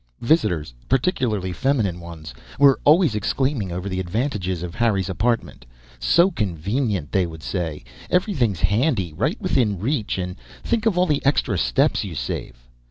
Visitors 0.21 0.73
particularly 0.89 1.53
feminine 1.53 1.99
ones 1.99 2.33
were 2.57 2.79
always 2.85 3.13
exclaiming 3.13 3.71
over 3.71 3.87
the 3.87 3.99
advantages 3.99 4.63
of 4.63 4.73
Harry's 4.73 5.09
apartment. 5.09 5.63
"So 5.99 6.31
convenient," 6.31 7.11
they 7.11 7.27
would 7.27 7.43
say. 7.43 7.83
"Everything 8.09 8.55
handy, 8.55 9.13
right 9.13 9.39
within 9.39 9.77
reach. 9.77 10.17
And 10.17 10.37
think 10.63 10.87
of 10.87 10.97
all 10.97 11.05
the 11.05 11.23
extra 11.23 11.55
steps 11.55 12.03
you 12.03 12.15
save!" 12.15 12.67